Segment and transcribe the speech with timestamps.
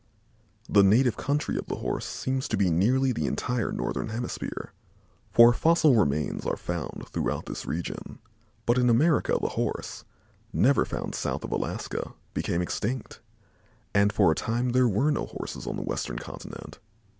[0.67, 4.73] The native country of the Horse seems to be nearly the entire northern hemisphere,
[5.31, 8.17] for fossil remains are found throughout this region,
[8.65, 10.03] but in America the Horse
[10.51, 13.21] (never found south of Alaska) became extinct,
[13.93, 16.79] and for a time there were no Horses on the western continent.